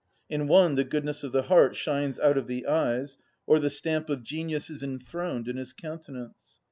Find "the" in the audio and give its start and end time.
0.73-0.83, 1.31-1.43, 2.47-2.65, 3.59-3.69